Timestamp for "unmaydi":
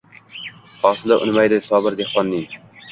1.27-1.61